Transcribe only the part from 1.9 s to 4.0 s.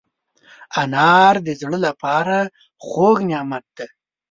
پاره خوږ نعمت دی.